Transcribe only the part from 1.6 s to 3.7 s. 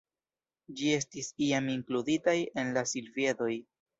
inkluditaj en la Silviedoj.